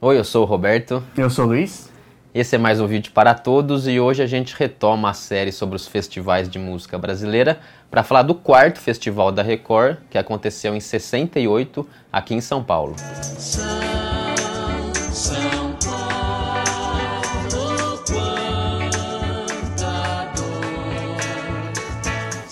Oi, 0.00 0.16
eu 0.16 0.22
sou 0.22 0.44
o 0.44 0.46
Roberto. 0.46 1.02
Eu 1.16 1.28
sou 1.28 1.44
o 1.44 1.48
Luiz. 1.48 1.90
Esse 2.32 2.54
é 2.54 2.58
mais 2.58 2.80
um 2.80 2.86
vídeo 2.86 3.10
para 3.10 3.34
todos 3.34 3.88
e 3.88 3.98
hoje 3.98 4.22
a 4.22 4.28
gente 4.28 4.54
retoma 4.56 5.10
a 5.10 5.12
série 5.12 5.50
sobre 5.50 5.74
os 5.74 5.88
festivais 5.88 6.48
de 6.48 6.56
música 6.56 6.96
brasileira 6.96 7.58
para 7.90 8.04
falar 8.04 8.22
do 8.22 8.32
quarto 8.32 8.78
festival 8.78 9.32
da 9.32 9.42
Record, 9.42 9.96
que 10.08 10.16
aconteceu 10.16 10.72
em 10.76 10.78
68 10.78 11.84
aqui 12.12 12.32
em 12.32 12.40
São 12.40 12.62
Paulo. 12.62 12.94
São, 13.24 13.64
São 15.10 15.57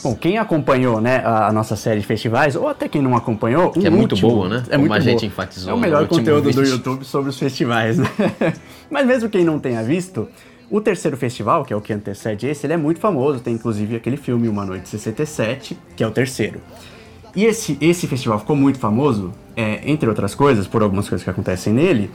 Bom, 0.07 0.14
quem 0.14 0.38
acompanhou 0.38 1.00
né, 1.00 1.20
a, 1.25 1.52
nossa 1.52 1.75
série 1.75 2.00
de 2.00 2.06
festivais, 2.06 2.55
ou 2.55 2.68
até 2.68 2.88
quem 2.88 3.02
não 3.02 3.16
acompanhou. 3.16 3.70
Que 3.70 3.80
um 3.80 3.86
é 3.86 3.91
muito 3.91 4.12
último, 4.12 4.30
boa, 4.30 4.48
né? 4.48 4.62
É 4.68 4.77
Como 4.77 4.80
muito 4.80 4.93
a 4.93 5.00
gente 5.00 5.20
boa. 5.20 5.27
enfatizou. 5.27 5.70
É 5.73 5.75
o 5.75 5.79
melhor 5.79 6.06
conteúdo 6.06 6.45
vídeo. 6.45 6.62
do 6.62 6.68
YouTube 6.68 7.05
sobre 7.05 7.30
os 7.30 7.38
festivais, 7.38 7.98
né? 7.98 8.09
Mas 8.88 9.05
mesmo 9.05 9.28
quem 9.28 9.45
não 9.45 9.59
tenha 9.59 9.83
visto, 9.83 10.28
o 10.70 10.80
terceiro 10.80 11.16
festival, 11.16 11.64
que 11.64 11.73
é 11.73 11.77
o 11.77 11.80
que 11.80 11.92
antecede 11.92 12.47
esse, 12.47 12.64
ele 12.66 12.74
é 12.74 12.77
muito 12.77 13.00
famoso. 13.00 13.41
Tem 13.41 13.55
inclusive 13.55 13.97
aquele 13.97 14.16
filme 14.16 14.47
Uma 14.48 14.64
Noite 14.64 14.88
67, 14.88 15.77
que 15.97 16.05
é 16.05 16.06
o 16.06 16.12
terceiro. 16.12 16.61
E 17.34 17.45
esse, 17.45 17.77
esse 17.80 18.06
festival 18.06 18.38
ficou 18.38 18.55
muito 18.55 18.78
famoso, 18.78 19.33
é, 19.56 19.80
entre 19.91 20.09
outras 20.09 20.36
coisas, 20.36 20.69
por 20.69 20.83
algumas 20.83 21.09
coisas 21.09 21.25
que 21.25 21.30
acontecem 21.30 21.73
nele, 21.73 22.11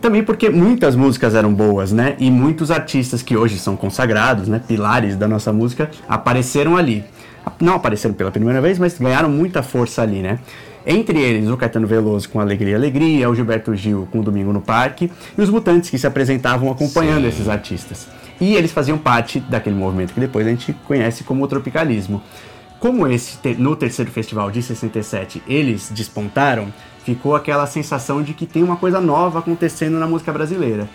também 0.00 0.24
porque 0.24 0.50
muitas 0.50 0.96
músicas 0.96 1.34
eram 1.34 1.54
boas, 1.54 1.92
né? 1.92 2.16
E 2.18 2.30
muitos 2.30 2.70
artistas 2.70 3.22
que 3.22 3.36
hoje 3.36 3.58
são 3.58 3.76
consagrados, 3.76 4.48
né? 4.48 4.60
Pilares 4.66 5.16
da 5.16 5.26
nossa 5.26 5.52
música, 5.52 5.90
apareceram 6.08 6.76
ali 6.76 7.04
não 7.60 7.74
apareceram 7.74 8.14
pela 8.14 8.30
primeira 8.30 8.60
vez, 8.60 8.78
mas 8.78 8.98
ganharam 8.98 9.28
muita 9.28 9.62
força 9.62 10.02
ali, 10.02 10.20
né? 10.20 10.38
Entre 10.86 11.20
eles, 11.20 11.48
o 11.50 11.56
Caetano 11.56 11.86
Veloso 11.86 12.28
com 12.28 12.40
Alegria 12.40 12.76
Alegria, 12.76 13.28
o 13.28 13.34
Gilberto 13.34 13.74
Gil 13.74 14.08
com 14.10 14.22
Domingo 14.22 14.52
no 14.52 14.60
Parque 14.60 15.12
e 15.36 15.40
os 15.42 15.50
Mutantes 15.50 15.90
que 15.90 15.98
se 15.98 16.06
apresentavam 16.06 16.70
acompanhando 16.70 17.22
Sim. 17.22 17.28
esses 17.28 17.48
artistas. 17.48 18.08
E 18.40 18.54
eles 18.54 18.72
faziam 18.72 18.96
parte 18.96 19.40
daquele 19.40 19.76
movimento 19.76 20.14
que 20.14 20.20
depois 20.20 20.46
a 20.46 20.50
gente 20.50 20.72
conhece 20.86 21.24
como 21.24 21.44
o 21.44 21.48
tropicalismo. 21.48 22.22
Como 22.78 23.06
esse 23.08 23.36
no 23.58 23.74
terceiro 23.74 24.10
festival 24.10 24.50
de 24.50 24.62
67 24.62 25.42
eles 25.48 25.90
despontaram, 25.92 26.72
ficou 27.04 27.34
aquela 27.34 27.66
sensação 27.66 28.22
de 28.22 28.32
que 28.32 28.46
tem 28.46 28.62
uma 28.62 28.76
coisa 28.76 29.00
nova 29.00 29.40
acontecendo 29.40 29.98
na 29.98 30.06
música 30.06 30.32
brasileira. 30.32 30.88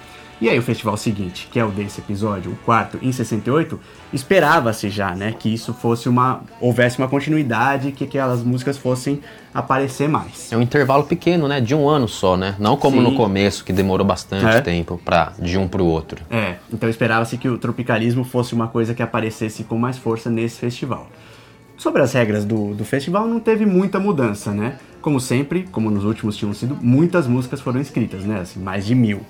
E 0.43 0.49
aí 0.49 0.59
o 0.59 0.61
festival 0.61 0.97
seguinte, 0.97 1.47
que 1.49 1.57
é 1.57 1.63
o 1.63 1.69
desse 1.69 2.01
episódio, 2.01 2.51
o 2.51 2.55
quarto, 2.65 2.99
em 3.01 3.13
68, 3.13 3.79
esperava-se 4.11 4.89
já, 4.89 5.15
né, 5.15 5.33
que 5.39 5.47
isso 5.47 5.73
fosse 5.73 6.09
uma 6.09 6.41
houvesse 6.59 6.97
uma 6.97 7.07
continuidade, 7.07 7.93
que 7.93 8.03
aquelas 8.03 8.43
músicas 8.43 8.77
fossem 8.77 9.21
aparecer 9.53 10.09
mais. 10.09 10.51
É 10.51 10.57
um 10.57 10.61
intervalo 10.61 11.05
pequeno, 11.05 11.47
né, 11.47 11.61
de 11.61 11.73
um 11.73 11.87
ano 11.87 12.09
só, 12.09 12.35
né? 12.35 12.57
Não 12.59 12.75
como 12.75 12.97
Sim. 12.97 13.03
no 13.03 13.15
começo 13.15 13.63
que 13.63 13.71
demorou 13.71 14.05
bastante 14.05 14.57
é. 14.57 14.59
tempo 14.59 14.99
para 15.05 15.31
de 15.39 15.57
um 15.57 15.65
para 15.65 15.81
o 15.81 15.85
outro. 15.85 16.21
É, 16.29 16.55
então 16.73 16.89
esperava-se 16.89 17.37
que 17.37 17.47
o 17.47 17.57
tropicalismo 17.57 18.25
fosse 18.25 18.53
uma 18.53 18.67
coisa 18.67 18.93
que 18.93 19.01
aparecesse 19.01 19.63
com 19.63 19.77
mais 19.77 19.97
força 19.97 20.29
nesse 20.29 20.59
festival. 20.59 21.07
Sobre 21.77 22.01
as 22.01 22.11
regras 22.11 22.43
do, 22.43 22.73
do 22.73 22.83
festival, 22.83 23.29
não 23.29 23.39
teve 23.39 23.65
muita 23.65 23.97
mudança, 23.97 24.51
né? 24.51 24.75
Como 25.01 25.21
sempre, 25.21 25.63
como 25.71 25.89
nos 25.89 26.03
últimos 26.03 26.35
tinham 26.35 26.53
sido, 26.53 26.77
muitas 26.81 27.27
músicas 27.27 27.61
foram 27.61 27.79
escritas, 27.79 28.25
né? 28.25 28.41
Assim, 28.41 28.59
mais 28.59 28.85
de 28.85 28.93
mil. 28.93 29.21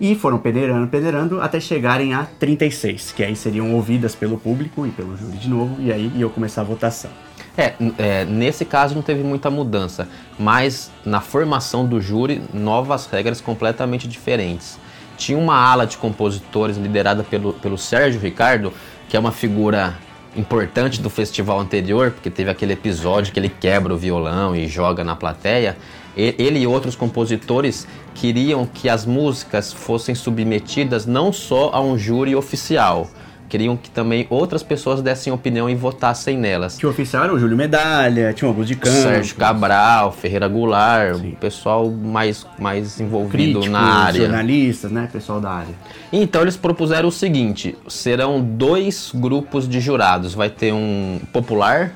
E 0.00 0.14
foram 0.14 0.38
peneirando, 0.38 0.88
peneirando 0.88 1.40
até 1.40 1.60
chegarem 1.60 2.14
a 2.14 2.24
36, 2.24 3.12
que 3.12 3.22
aí 3.22 3.36
seriam 3.36 3.72
ouvidas 3.74 4.14
pelo 4.14 4.36
público 4.36 4.86
e 4.86 4.90
pelo 4.90 5.16
júri 5.16 5.36
de 5.36 5.48
novo, 5.48 5.80
e 5.80 5.92
aí 5.92 6.10
ia 6.14 6.28
começar 6.28 6.62
a 6.62 6.64
votação. 6.64 7.10
É, 7.56 7.74
é, 7.98 8.24
nesse 8.24 8.64
caso 8.64 8.94
não 8.94 9.02
teve 9.02 9.22
muita 9.22 9.48
mudança, 9.48 10.08
mas 10.38 10.90
na 11.04 11.20
formação 11.20 11.86
do 11.86 12.00
júri, 12.00 12.42
novas 12.52 13.06
regras 13.06 13.40
completamente 13.40 14.08
diferentes. 14.08 14.78
Tinha 15.16 15.38
uma 15.38 15.54
ala 15.54 15.86
de 15.86 15.96
compositores 15.96 16.76
liderada 16.76 17.22
pelo, 17.22 17.52
pelo 17.52 17.78
Sérgio 17.78 18.20
Ricardo, 18.20 18.72
que 19.08 19.16
é 19.16 19.20
uma 19.20 19.30
figura 19.30 19.94
importante 20.36 21.00
do 21.00 21.10
festival 21.10 21.60
anterior, 21.60 22.10
porque 22.10 22.30
teve 22.30 22.50
aquele 22.50 22.72
episódio 22.72 23.32
que 23.32 23.38
ele 23.38 23.48
quebra 23.48 23.94
o 23.94 23.96
violão 23.96 24.54
e 24.54 24.66
joga 24.66 25.04
na 25.04 25.14
plateia. 25.14 25.76
Ele 26.16 26.60
e 26.60 26.66
outros 26.66 26.94
compositores 26.94 27.86
queriam 28.14 28.64
que 28.64 28.88
as 28.88 29.04
músicas 29.04 29.72
fossem 29.72 30.14
submetidas 30.14 31.06
não 31.06 31.32
só 31.32 31.70
a 31.72 31.80
um 31.80 31.98
júri 31.98 32.36
oficial, 32.36 33.10
queriam 33.48 33.76
que 33.76 33.90
também 33.90 34.26
outras 34.30 34.62
pessoas 34.62 35.02
dessem 35.02 35.32
opinião 35.32 35.68
e 35.68 35.74
votassem 35.74 36.36
nelas. 36.36 36.76
Que 36.76 36.86
o 36.86 36.90
oficial 36.90 37.24
era 37.24 37.34
o 37.34 37.38
Júlio 37.38 37.56
Medalha, 37.56 38.32
tinha 38.32 38.48
o 38.48 38.50
Augusto 38.50 38.68
de 38.68 38.76
Campos. 38.76 39.00
Sérgio 39.00 39.36
Cabral, 39.36 40.12
Ferreira 40.12 40.48
Goulart, 40.48 41.16
o 41.16 41.36
pessoal 41.36 41.90
mais, 41.90 42.46
mais 42.58 43.00
envolvido 43.00 43.30
Críticos, 43.30 43.68
na 43.68 43.80
área. 43.80 44.20
jornalistas, 44.20 44.90
né, 44.90 45.08
pessoal 45.12 45.40
da 45.40 45.50
área. 45.50 45.74
Então 46.12 46.42
eles 46.42 46.56
propuseram 46.56 47.08
o 47.08 47.12
seguinte, 47.12 47.76
serão 47.88 48.40
dois 48.40 49.10
grupos 49.14 49.68
de 49.68 49.80
jurados, 49.80 50.34
vai 50.34 50.50
ter 50.50 50.72
um 50.72 51.20
popular 51.32 51.92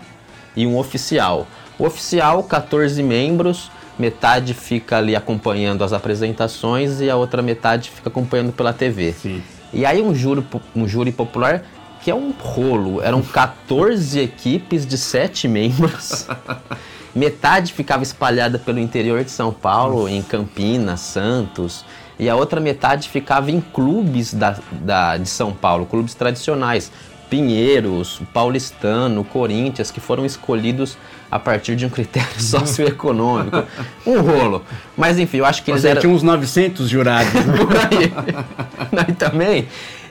e 0.56 0.66
um 0.66 0.76
oficial. 0.76 1.46
O 1.78 1.84
oficial, 1.84 2.42
14 2.42 3.02
membros, 3.02 3.70
metade 3.98 4.54
fica 4.54 4.98
ali 4.98 5.14
acompanhando 5.14 5.82
as 5.84 5.92
apresentações 5.92 7.00
e 7.00 7.08
a 7.08 7.16
outra 7.16 7.42
metade 7.42 7.90
fica 7.90 8.08
acompanhando 8.08 8.52
pela 8.52 8.72
TV. 8.72 9.12
Sim. 9.12 9.42
E 9.72 9.84
aí 9.84 10.02
um 10.02 10.14
júri, 10.14 10.44
um 10.74 10.86
júri 10.86 11.12
popular 11.12 11.64
que 12.00 12.10
é 12.10 12.14
um 12.14 12.30
rolo, 12.30 13.02
eram 13.02 13.20
14 13.22 14.18
equipes 14.20 14.86
de 14.86 14.96
7 14.96 15.48
membros. 15.48 16.26
metade 17.14 17.72
ficava 17.72 18.02
espalhada 18.02 18.58
pelo 18.58 18.78
interior 18.78 19.24
de 19.24 19.30
São 19.30 19.52
Paulo, 19.52 20.08
em 20.08 20.22
Campinas, 20.22 21.00
Santos, 21.00 21.84
e 22.18 22.28
a 22.28 22.36
outra 22.36 22.60
metade 22.60 23.08
ficava 23.08 23.50
em 23.50 23.60
clubes 23.60 24.32
da, 24.34 24.56
da, 24.70 25.16
de 25.16 25.28
São 25.28 25.52
Paulo, 25.52 25.86
clubes 25.86 26.14
tradicionais, 26.14 26.90
Pinheiros, 27.28 28.22
Paulistano, 28.32 29.22
Corinthians, 29.22 29.90
que 29.90 30.00
foram 30.00 30.24
escolhidos 30.24 30.96
a 31.30 31.38
partir 31.38 31.76
de 31.76 31.84
um 31.84 31.90
critério 31.90 32.28
socioeconômico. 32.40 33.64
um 34.06 34.20
rolo. 34.20 34.64
Mas 34.96 35.18
enfim, 35.18 35.38
eu 35.38 35.44
acho 35.44 35.62
que 35.62 35.70
eles 35.70 35.84
eram... 35.84 36.00
tinha 36.00 36.12
uns 36.12 36.22
900 36.22 36.88
jurados. 36.88 37.32
Né? 37.34 37.56
Por 37.56 37.76
aí. 37.76 38.77
e 39.08 39.12
também, 39.12 39.68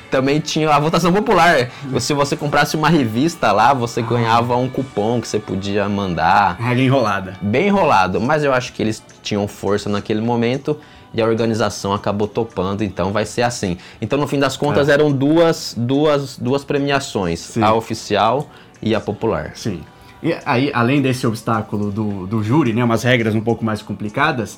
também 0.09 0.39
tinha 0.39 0.69
a 0.69 0.79
votação 0.79 1.11
popular. 1.11 1.69
Se 1.99 2.13
você 2.13 2.35
comprasse 2.35 2.75
uma 2.75 2.89
revista 2.89 3.51
lá, 3.51 3.73
você 3.73 4.01
ganhava 4.01 4.55
um 4.55 4.69
cupom 4.69 5.21
que 5.21 5.27
você 5.27 5.39
podia 5.39 5.87
mandar. 5.87 6.57
Regra 6.59 6.83
enrolada. 6.83 7.33
Bem 7.41 7.67
enrolado. 7.67 8.19
Mas 8.19 8.43
eu 8.43 8.53
acho 8.53 8.73
que 8.73 8.81
eles 8.81 9.03
tinham 9.21 9.47
força 9.47 9.89
naquele 9.89 10.21
momento 10.21 10.77
e 11.13 11.21
a 11.21 11.25
organização 11.25 11.93
acabou 11.93 12.27
topando, 12.27 12.83
então 12.83 13.11
vai 13.11 13.25
ser 13.25 13.41
assim. 13.41 13.77
Então, 14.01 14.19
no 14.19 14.27
fim 14.27 14.39
das 14.39 14.57
contas, 14.57 14.89
é. 14.89 14.93
eram 14.93 15.11
duas, 15.11 15.73
duas, 15.77 16.37
duas 16.37 16.63
premiações, 16.63 17.39
Sim. 17.39 17.63
a 17.63 17.73
oficial 17.73 18.49
e 18.81 18.93
a 18.93 18.99
popular. 18.99 19.51
Sim. 19.55 19.81
E 20.21 20.35
aí, 20.45 20.71
além 20.73 21.01
desse 21.01 21.25
obstáculo 21.25 21.91
do, 21.91 22.27
do 22.27 22.43
júri, 22.43 22.73
né, 22.73 22.83
umas 22.83 23.03
regras 23.03 23.35
um 23.35 23.41
pouco 23.41 23.63
mais 23.63 23.81
complicadas, 23.81 24.57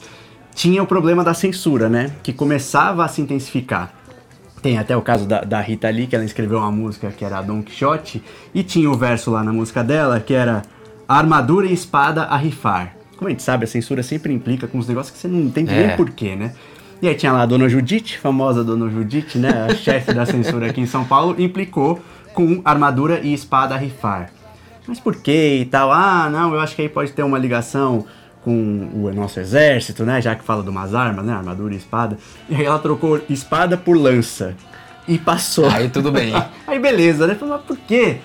tinha 0.56 0.82
o 0.82 0.88
problema 0.88 1.24
da 1.24 1.34
censura, 1.34 1.90
né, 1.90 2.12
que 2.24 2.34
começava 2.34 3.06
a 3.06 3.08
se 3.08 3.22
intensificar. 3.22 3.94
Tem 4.62 4.78
até 4.78 4.96
o 4.96 5.02
caso 5.02 5.26
da, 5.26 5.42
da 5.42 5.62
Rita 5.62 5.90
Lee, 5.90 6.08
que 6.08 6.16
ela 6.16 6.26
escreveu 6.26 6.60
uma 6.60 6.72
música 6.72 7.12
que 7.12 7.24
era 7.24 7.42
Don 7.42 7.62
Quixote, 7.62 8.22
e 8.54 8.64
tinha 8.64 8.90
o 8.90 8.98
verso 8.98 9.32
lá 9.32 9.44
na 9.44 9.54
música 9.54 9.84
dela 9.84 10.20
que 10.20 10.34
era 10.34 10.64
Armadura 11.08 11.66
e 11.66 11.74
espada 11.74 12.24
a 12.24 12.38
rifar. 12.38 12.96
Como 13.16 13.28
a 13.28 13.32
gente 13.32 13.44
sabe, 13.44 13.64
a 13.66 13.68
censura 13.68 14.04
sempre 14.04 14.34
implica 14.34 14.68
com 14.68 14.78
os 14.78 14.88
negócios 14.88 15.14
que 15.14 15.20
você 15.20 15.28
não 15.28 15.40
entende 15.40 15.74
é. 15.74 15.88
nem 15.88 15.98
porquê, 15.98 16.36
né? 16.36 16.54
E 17.02 17.08
aí 17.08 17.16
tinha 17.16 17.32
lá 17.32 17.44
a 17.44 17.46
Dona 17.46 17.70
Judite, 17.70 18.18
famosa 18.18 18.64
Dona 18.64 18.90
Judite, 18.90 19.38
né? 19.38 19.68
A 19.70 19.74
chefe 19.76 20.14
da 20.14 20.26
censura 20.26 20.70
aqui 20.70 20.82
em 20.82 20.86
São 20.86 21.06
Paulo, 21.06 21.36
implicou 21.42 22.00
com 22.34 22.62
armadura 22.64 23.22
e 23.22 23.34
espada 23.34 23.76
a 23.76 23.78
rifar. 23.78 24.32
Mas 24.88 25.00
por 25.00 25.16
quê 25.16 25.60
e 25.62 25.66
tal? 25.66 25.92
Ah, 25.92 26.30
não, 26.30 26.54
eu 26.54 26.60
acho 26.60 26.76
que 26.76 26.82
aí 26.82 26.90
pode 26.90 27.12
ter 27.12 27.24
uma 27.24 27.38
ligação 27.38 28.06
com 28.50 28.90
o 28.96 29.14
nosso 29.14 29.40
exército, 29.40 30.04
né? 30.04 30.20
Já 30.20 30.34
que 30.34 30.44
fala 30.44 30.64
de 30.64 30.70
umas 30.72 30.96
armas, 30.96 31.24
né? 31.24 31.34
Armadura 31.34 31.72
e 31.72 31.78
espada. 31.78 32.18
E 32.50 32.56
aí 32.56 32.66
ela 32.66 32.80
trocou 32.80 33.22
espada 33.30 33.78
por 33.78 33.96
lança. 33.96 34.56
E 35.08 35.20
passou. 35.20 35.70
Aí 35.70 35.88
tudo 35.88 36.12
bem. 36.12 36.34
aí 36.66 36.80
beleza, 36.80 37.28
né? 37.28 37.36
Falou, 37.36 37.58
mas 37.58 37.66
por 37.66 37.78
quê? 37.78 38.18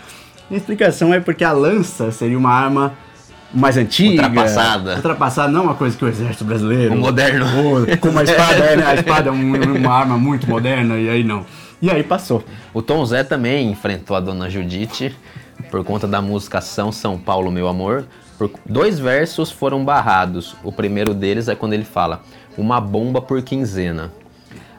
A 0.50 0.54
explicação 0.54 1.12
é 1.12 1.20
porque 1.20 1.44
a 1.44 1.52
lança 1.52 2.10
seria 2.10 2.38
uma 2.38 2.50
arma 2.50 2.94
mais 3.52 3.76
antiga. 3.76 4.22
Ultrapassada. 4.22 4.96
Ultrapassada 4.96 5.52
não 5.52 5.60
é 5.60 5.64
uma 5.64 5.75
coisa 5.75 5.94
que 5.94 6.04
o 6.06 6.08
exército 6.08 6.44
brasileiro. 6.44 6.94
O 6.94 6.96
moderno. 6.96 7.44
com 8.00 8.08
uma 8.08 8.22
espada, 8.22 8.64
é, 8.64 8.76
né? 8.76 8.87
A 8.87 8.94
espada 8.94 9.28
é 9.28 9.32
uma 9.32 9.93
arma 9.93 10.16
muito 10.16 10.49
moderna, 10.49 10.96
e 10.99 11.10
aí 11.10 11.22
não. 11.22 11.44
E 11.82 11.90
aí 11.90 12.02
passou. 12.02 12.43
O 12.72 12.81
Tom 12.81 13.04
Zé 13.04 13.22
também 13.22 13.70
enfrentou 13.70 14.16
a 14.16 14.20
dona 14.20 14.49
Judite 14.49 15.14
por 15.70 15.84
conta 15.84 16.08
da 16.08 16.22
música 16.22 16.62
São 16.62 16.90
São 16.90 17.19
Paulo, 17.19 17.52
meu 17.52 17.69
amor. 17.69 18.06
Por... 18.38 18.50
Dois 18.66 18.98
versos 18.98 19.50
foram 19.50 19.84
barrados. 19.84 20.56
O 20.62 20.72
primeiro 20.72 21.14
deles 21.14 21.48
é 21.48 21.54
quando 21.54 21.72
ele 21.72 21.84
fala: 21.84 22.22
Uma 22.56 22.81
bomba 22.81 23.20
por 23.20 23.42
quinzena. 23.42 24.12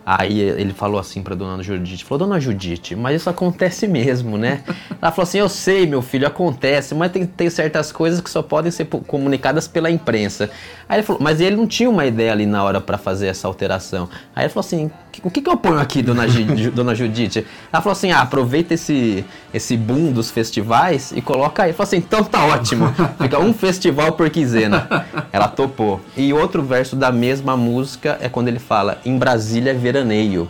Aí 0.06 0.40
ele 0.40 0.72
falou 0.72 1.00
assim 1.00 1.24
pra 1.24 1.34
dona 1.34 1.63
Judite, 1.63 2.06
falou, 2.06 2.28
dona 2.28 2.40
Judite, 2.40 2.96
mas 2.96 3.22
isso 3.22 3.30
acontece 3.30 3.88
mesmo, 3.88 4.38
né? 4.38 4.62
Ela 5.02 5.12
falou 5.12 5.24
assim, 5.24 5.40
eu 5.40 5.50
sei, 5.50 5.88
meu 5.88 6.00
filho, 6.00 6.28
acontece, 6.28 6.94
mas 6.94 7.12
tem, 7.12 7.25
tem 7.25 7.50
certas 7.50 7.92
coisas 7.92 8.22
que 8.22 8.30
só 8.30 8.44
podem 8.44 8.69
ser 8.72 8.86
comunicadas 8.86 9.68
pela 9.68 9.90
imprensa. 9.90 10.51
Aí 10.88 10.98
ele 10.98 11.04
falou, 11.04 11.19
mas 11.19 11.42
ele 11.42 11.56
não 11.56 11.66
tinha 11.66 11.90
uma 11.90 12.06
ideia 12.06 12.31
ali 12.31 12.46
na 12.46 12.63
hora 12.63 12.80
para 12.80 13.00
fazer 13.00 13.25
essa 13.25 13.48
alteração. 13.48 14.08
Aí 14.36 14.44
ele 14.44 14.54
falou 14.54 14.63
assim, 14.63 14.92
o 15.24 15.30
que, 15.30 15.42
que 15.42 15.50
eu 15.50 15.58
ponho 15.58 15.80
aqui, 15.80 16.02
dona, 16.02 16.26
dona 16.74 16.96
Judite? 16.96 17.46
Ela 17.72 17.82
falou 17.82 17.94
assim, 17.94 18.12
ah, 18.12 18.22
aproveita 18.22 18.74
esse, 18.74 19.26
esse 19.54 19.78
boom 19.78 20.12
dos 20.12 20.32
festivais 20.32 21.12
e 21.16 21.22
coloca 21.22 21.64
aí. 21.64 21.70
Ele 21.70 21.78
falou 21.78 21.88
assim, 21.88 21.98
então 21.98 22.24
tá 22.24 22.46
ótimo, 22.46 22.94
fica 23.22 23.40
um 23.40 23.54
festival 23.54 24.14
por 24.14 24.30
quinzena. 24.30 24.88
Ela 25.32 25.48
topou. 25.48 26.02
E 26.16 26.34
outro 26.34 26.64
verso 26.64 26.96
da 26.96 27.12
mesma 27.12 27.56
música 27.56 28.18
é 28.22 28.30
quando 28.30 28.48
ele 28.48 28.60
fala, 28.60 29.00
em 29.06 29.18
Brasília 29.18 29.72
é 29.72 29.74
veraneio. 29.74 30.50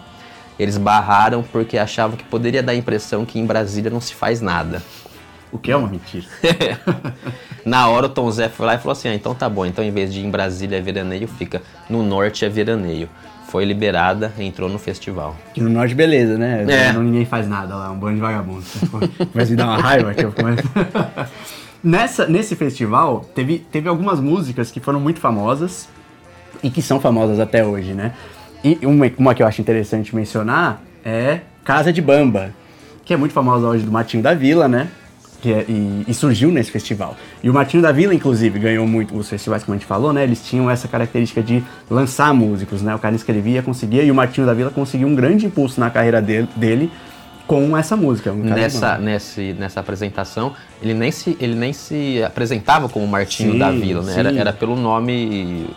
Eles 0.57 0.77
barraram 0.77 1.43
porque 1.43 1.77
achavam 1.77 2.15
que 2.15 2.23
poderia 2.23 2.63
dar 2.63 2.71
a 2.71 2.75
impressão 2.75 3.25
que 3.25 3.39
em 3.39 3.45
Brasília 3.45 3.91
não 3.91 3.99
se 3.99 4.13
faz 4.13 4.39
nada. 4.39 4.81
O 5.51 5.57
que 5.57 5.71
é 5.71 5.75
uma 5.75 5.87
mentira. 5.87 6.25
Na 7.63 7.87
hora 7.87 8.07
o 8.07 8.09
Tom 8.09 8.29
Zé 8.29 8.49
foi 8.49 8.65
lá 8.65 8.75
e 8.75 8.77
falou 8.77 8.91
assim: 8.91 9.07
ah, 9.07 9.15
então 9.15 9.33
tá 9.33 9.47
bom, 9.47 9.65
então 9.65 9.83
em 9.83 9.91
vez 9.91 10.13
de 10.13 10.25
em 10.25 10.29
Brasília 10.29 10.77
é 10.77 10.81
veraneio, 10.81 11.27
fica 11.27 11.61
no 11.89 12.03
norte 12.03 12.45
é 12.45 12.49
veraneio. 12.49 13.09
Foi 13.47 13.63
liberada, 13.63 14.33
entrou 14.39 14.69
no 14.69 14.79
festival. 14.79 15.35
Que 15.53 15.61
no 15.61 15.69
norte, 15.69 15.93
beleza, 15.93 16.37
né? 16.37 16.65
É. 16.67 16.91
Não, 16.91 17.03
ninguém 17.03 17.25
faz 17.25 17.47
nada 17.47 17.75
lá, 17.75 17.91
um 17.91 17.97
bando 17.97 18.15
de 18.15 18.21
vagabundos. 18.21 18.73
Mas 19.33 19.49
me 19.49 19.55
dá 19.55 19.65
uma 19.65 19.77
raiva 19.77 20.13
que 20.13 20.25
eu 20.25 20.31
começo. 20.31 20.63
Nessa, 21.85 22.25
nesse 22.25 22.55
festival, 22.55 23.29
teve, 23.35 23.59
teve 23.59 23.87
algumas 23.87 24.19
músicas 24.19 24.71
que 24.71 24.79
foram 24.79 24.99
muito 24.99 25.19
famosas 25.19 25.87
e 26.63 26.71
que 26.71 26.81
são 26.81 26.99
famosas 26.99 27.39
até 27.39 27.63
hoje, 27.63 27.93
né? 27.93 28.13
E 28.63 28.79
uma, 28.83 29.05
uma 29.19 29.35
que 29.35 29.43
eu 29.43 29.47
acho 29.47 29.61
interessante 29.61 30.15
mencionar 30.15 30.81
é 31.03 31.41
Casa 31.63 31.93
de 31.93 32.01
Bamba, 32.01 32.49
que 33.05 33.13
é 33.13 33.17
muito 33.17 33.33
famosa 33.33 33.67
hoje 33.67 33.85
do 33.85 33.91
Matinho 33.91 34.23
da 34.23 34.33
Vila, 34.33 34.67
né? 34.67 34.87
Que 35.45 35.53
é, 35.53 35.63
e, 35.69 36.05
e, 36.07 36.13
surgiu 36.15 36.51
nesse 36.51 36.71
festival. 36.71 37.15
E 37.43 37.51
o 37.51 37.53
Matinho 37.53 37.83
da 37.83 37.91
Vila, 37.91 38.15
inclusive, 38.15 38.57
ganhou 38.57 38.87
muito 38.87 39.15
os 39.15 39.29
festivais, 39.29 39.63
como 39.63 39.75
a 39.75 39.77
gente 39.77 39.85
falou, 39.85 40.11
né? 40.11 40.23
Eles 40.23 40.43
tinham 40.43 40.71
essa 40.71 40.87
característica 40.87 41.39
de 41.43 41.63
lançar 41.87 42.33
músicos, 42.33 42.81
né? 42.81 42.95
O 42.95 42.97
cara 42.97 43.15
escrevia, 43.15 43.61
conseguia, 43.61 44.01
e 44.01 44.09
o 44.09 44.15
Matinho 44.15 44.47
da 44.47 44.55
Vila 44.55 44.71
conseguiu 44.71 45.07
um 45.07 45.13
grande 45.13 45.45
impulso 45.45 45.79
na 45.79 45.91
carreira 45.91 46.19
dele, 46.19 46.49
dele 46.55 46.91
com 47.45 47.77
essa 47.77 47.95
música. 47.95 48.33
Nessa, 48.33 48.97
nesse, 48.97 49.53
nessa 49.53 49.81
apresentação, 49.81 50.53
ele 50.81 50.95
nem, 50.95 51.11
se, 51.11 51.37
ele 51.39 51.53
nem 51.53 51.73
se 51.73 52.23
apresentava 52.23 52.89
como 52.89 53.05
Martinho 53.05 53.51
sim, 53.51 53.59
da 53.59 53.69
Vila, 53.69 54.01
né? 54.01 54.15
Era, 54.17 54.33
era 54.33 54.51
pelo 54.51 54.75
nome, 54.75 55.67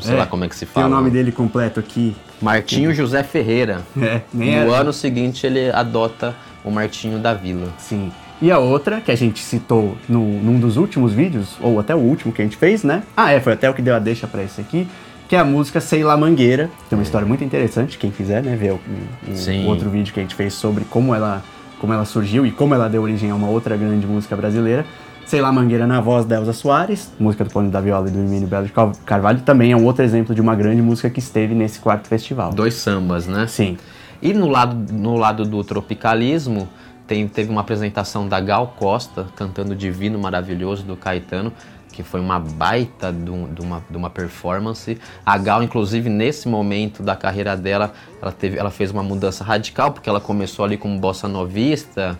sei 0.00 0.14
é, 0.14 0.18
lá 0.20 0.26
como 0.26 0.44
é 0.44 0.48
que 0.48 0.56
se 0.56 0.64
fala. 0.64 0.86
Tem 0.86 0.94
o 0.94 0.96
nome 0.96 1.10
dele 1.10 1.32
completo 1.32 1.78
aqui. 1.78 2.16
Martinho 2.40 2.94
José 2.94 3.22
Ferreira. 3.22 3.82
É, 4.00 4.22
No 4.32 4.42
era. 4.42 4.80
ano 4.80 4.90
seguinte 4.90 5.46
ele 5.46 5.70
adota 5.70 6.34
o 6.64 6.70
Martinho 6.70 7.18
da 7.18 7.34
Vila. 7.34 7.68
Sim. 7.76 8.10
E 8.40 8.52
a 8.52 8.58
outra, 8.58 9.00
que 9.00 9.10
a 9.10 9.16
gente 9.16 9.40
citou 9.40 9.96
no, 10.08 10.20
num 10.20 10.60
dos 10.60 10.76
últimos 10.76 11.12
vídeos, 11.12 11.56
ou 11.60 11.80
até 11.80 11.94
o 11.94 11.98
último 11.98 12.32
que 12.32 12.40
a 12.40 12.44
gente 12.44 12.56
fez, 12.56 12.84
né? 12.84 13.02
Ah, 13.16 13.32
é, 13.32 13.40
foi 13.40 13.54
até 13.54 13.68
o 13.68 13.74
que 13.74 13.82
deu 13.82 13.94
a 13.96 13.98
deixa 13.98 14.28
para 14.28 14.44
esse 14.44 14.60
aqui, 14.60 14.86
que 15.28 15.34
é 15.34 15.38
a 15.40 15.44
música 15.44 15.80
Sei 15.80 16.04
Lá 16.04 16.16
Mangueira. 16.16 16.70
Tem 16.88 16.96
uma 16.96 17.02
história 17.02 17.26
muito 17.26 17.42
interessante, 17.42 17.98
quem 17.98 18.10
quiser, 18.10 18.42
né, 18.42 18.54
ver 18.54 18.72
o, 18.72 18.76
o, 18.76 19.64
o 19.64 19.66
outro 19.66 19.90
vídeo 19.90 20.14
que 20.14 20.20
a 20.20 20.22
gente 20.22 20.36
fez 20.36 20.54
sobre 20.54 20.84
como 20.84 21.14
ela, 21.14 21.42
como 21.80 21.92
ela 21.92 22.04
surgiu 22.04 22.46
e 22.46 22.52
como 22.52 22.74
ela 22.74 22.88
deu 22.88 23.02
origem 23.02 23.30
a 23.30 23.34
uma 23.34 23.48
outra 23.48 23.76
grande 23.76 24.06
música 24.06 24.36
brasileira. 24.36 24.86
Sei 25.26 25.42
Lá 25.42 25.52
Mangueira 25.52 25.86
na 25.86 26.00
voz 26.00 26.24
da 26.24 26.36
Elza 26.36 26.54
Soares, 26.54 27.12
música 27.18 27.44
do 27.44 27.50
Paulinho 27.50 27.72
da 27.72 27.82
Viola 27.82 28.08
e 28.08 28.10
do 28.10 28.18
Emílio 28.18 28.48
Belo 28.48 28.64
de 28.64 28.72
Carvalho, 29.04 29.40
também 29.40 29.72
é 29.72 29.76
um 29.76 29.84
outro 29.84 30.02
exemplo 30.02 30.34
de 30.34 30.40
uma 30.40 30.54
grande 30.54 30.80
música 30.80 31.10
que 31.10 31.18
esteve 31.18 31.54
nesse 31.54 31.80
quarto 31.80 32.08
festival. 32.08 32.52
Dois 32.54 32.74
sambas, 32.74 33.26
né? 33.26 33.46
Sim. 33.46 33.76
E 34.22 34.32
no 34.32 34.48
lado, 34.48 34.90
no 34.90 35.16
lado 35.16 35.44
do 35.44 35.62
tropicalismo, 35.62 36.66
tem, 37.08 37.26
teve 37.26 37.50
uma 37.50 37.62
apresentação 37.62 38.28
da 38.28 38.38
Gal 38.38 38.74
Costa 38.78 39.26
cantando 39.34 39.74
Divino 39.74 40.18
Maravilhoso 40.18 40.84
do 40.84 40.96
Caetano 40.96 41.52
que 41.90 42.04
foi 42.04 42.20
uma 42.20 42.38
baita 42.38 43.12
de, 43.12 43.28
uma, 43.60 43.82
de 43.90 43.96
uma 43.96 44.08
performance. 44.08 44.96
A 45.26 45.36
Gal, 45.36 45.64
inclusive, 45.64 46.08
nesse 46.08 46.48
momento 46.48 47.02
da 47.02 47.16
carreira 47.16 47.56
dela, 47.56 47.92
ela, 48.22 48.30
teve, 48.30 48.56
ela 48.56 48.70
fez 48.70 48.92
uma 48.92 49.02
mudança 49.02 49.42
radical, 49.42 49.90
porque 49.90 50.08
ela 50.08 50.20
começou 50.20 50.64
ali 50.64 50.76
como 50.76 50.96
bossa 51.00 51.26
novista, 51.26 52.16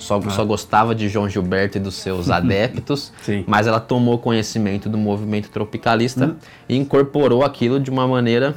só, 0.00 0.18
ah. 0.18 0.30
só 0.30 0.44
gostava 0.44 0.96
de 0.96 1.08
João 1.08 1.28
Gilberto 1.28 1.78
e 1.78 1.80
dos 1.80 1.94
seus 1.94 2.26
adeptos, 2.32 3.12
mas 3.46 3.68
ela 3.68 3.78
tomou 3.78 4.18
conhecimento 4.18 4.88
do 4.88 4.98
movimento 4.98 5.48
tropicalista 5.48 6.26
hum. 6.26 6.36
e 6.68 6.76
incorporou 6.76 7.44
aquilo 7.44 7.78
de 7.78 7.88
uma 7.88 8.08
maneira 8.08 8.56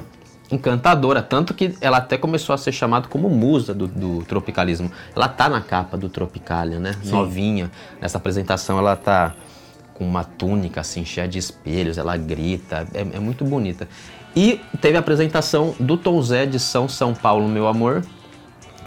encantadora, 0.54 1.22
tanto 1.22 1.54
que 1.54 1.76
ela 1.82 1.98
até 1.98 2.18
começou 2.18 2.54
a 2.54 2.58
ser 2.58 2.72
chamada 2.72 3.08
como 3.08 3.30
musa 3.30 3.74
do, 3.74 3.88
do 3.88 4.24
tropicalismo. 4.24 4.92
Ela 5.16 5.28
tá 5.28 5.50
na 5.50 5.62
capa 5.62 5.98
do 5.98 6.10
Tropicalia, 6.10 6.80
né? 6.80 6.96
Sim. 7.02 7.12
Novinha. 7.12 7.72
Nessa 8.02 8.18
apresentação 8.18 8.78
ela 8.78 8.96
tá 8.96 9.36
com 9.94 10.06
uma 10.06 10.24
túnica 10.24 10.82
assim 10.82 11.06
cheia 11.06 11.28
de 11.28 11.38
espelhos, 11.38 11.98
ela 11.98 12.18
grita, 12.18 12.88
é, 12.94 13.02
é 13.02 13.20
muito 13.20 13.46
bonita. 13.46 13.88
E 14.36 14.60
teve 14.82 14.98
a 14.98 15.00
apresentação 15.00 15.76
do 15.80 15.96
Tom 15.96 16.22
Zé 16.22 16.46
de 16.46 16.60
São 16.60 16.90
São 16.90 17.14
Paulo, 17.14 17.48
Meu 17.48 17.68
Amor, 17.68 18.04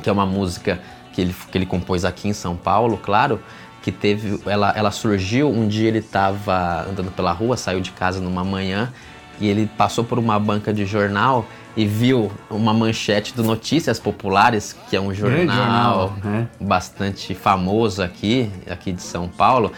que 0.02 0.08
é 0.08 0.12
uma 0.12 0.26
música 0.26 0.80
que 1.12 1.20
ele, 1.20 1.34
que 1.50 1.56
ele 1.56 1.66
compôs 1.66 2.04
aqui 2.04 2.28
em 2.28 2.32
São 2.32 2.56
Paulo, 2.56 2.98
claro, 2.98 3.40
que 3.82 3.92
teve, 3.92 4.40
ela, 4.44 4.72
ela 4.76 4.90
surgiu, 4.90 5.48
um 5.48 5.68
dia 5.68 5.86
ele 5.86 6.00
estava 6.00 6.84
andando 6.90 7.12
pela 7.12 7.30
rua, 7.30 7.56
saiu 7.56 7.80
de 7.80 7.92
casa 7.92 8.20
numa 8.20 8.42
manhã, 8.42 8.92
e 9.40 9.48
ele 9.48 9.68
passou 9.76 10.04
por 10.04 10.18
uma 10.18 10.38
banca 10.38 10.72
de 10.72 10.86
jornal 10.86 11.46
e 11.76 11.84
viu 11.84 12.32
uma 12.50 12.72
manchete 12.72 13.34
do 13.34 13.42
Notícias 13.42 14.00
Populares, 14.00 14.74
que 14.88 14.96
é 14.96 15.00
um 15.00 15.12
jornal, 15.12 16.08
jornal 16.08 16.16
né? 16.24 16.48
bastante 16.58 17.34
famoso 17.34 18.02
aqui, 18.02 18.50
aqui 18.68 18.92
de 18.92 19.02
São 19.02 19.28
Paulo, 19.28 19.72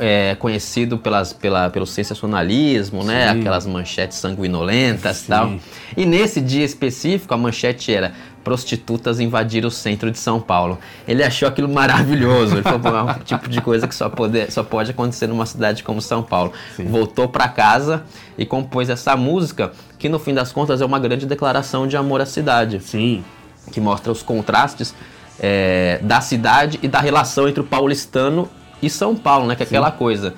é, 0.00 0.34
conhecido 0.34 0.98
pelas, 0.98 1.32
pela, 1.32 1.70
pelo 1.70 1.86
sensacionalismo, 1.86 3.04
né? 3.04 3.28
Aquelas 3.30 3.66
manchetes 3.66 4.18
sanguinolentas 4.18 5.24
e 5.24 5.28
tal. 5.28 5.54
E 5.96 6.04
nesse 6.04 6.40
dia 6.40 6.64
específico, 6.64 7.32
a 7.32 7.36
manchete 7.36 7.92
era 7.92 8.12
prostitutas 8.42 9.20
invadiram 9.20 9.68
o 9.68 9.70
centro 9.70 10.10
de 10.10 10.18
São 10.18 10.40
Paulo. 10.40 10.78
Ele 11.06 11.22
achou 11.22 11.48
aquilo 11.48 11.68
maravilhoso. 11.68 12.56
Ele 12.56 12.62
falou, 12.62 12.96
é 12.96 13.02
um 13.02 13.14
tipo 13.24 13.48
de 13.48 13.60
coisa 13.60 13.88
que 13.88 13.94
só 13.94 14.08
pode, 14.08 14.50
só 14.50 14.62
pode 14.62 14.90
acontecer 14.90 15.26
numa 15.26 15.46
cidade 15.46 15.82
como 15.82 16.00
São 16.00 16.22
Paulo. 16.22 16.52
Sim. 16.76 16.84
Voltou 16.84 17.28
para 17.28 17.48
casa 17.48 18.04
e 18.36 18.44
compôs 18.44 18.88
essa 18.88 19.16
música, 19.16 19.72
que 19.98 20.08
no 20.08 20.18
fim 20.18 20.34
das 20.34 20.52
contas 20.52 20.80
é 20.80 20.84
uma 20.84 20.98
grande 20.98 21.26
declaração 21.26 21.86
de 21.86 21.96
amor 21.96 22.20
à 22.20 22.26
cidade. 22.26 22.80
Sim. 22.80 23.24
Que 23.70 23.80
mostra 23.80 24.10
os 24.10 24.22
contrastes 24.22 24.94
é, 25.38 25.98
da 26.02 26.20
cidade 26.20 26.78
e 26.82 26.88
da 26.88 27.00
relação 27.00 27.48
entre 27.48 27.60
o 27.60 27.64
paulistano 27.64 28.48
e 28.82 28.90
São 28.90 29.14
Paulo, 29.14 29.46
né? 29.46 29.54
Que 29.54 29.62
é 29.62 29.66
aquela 29.66 29.90
coisa. 29.90 30.34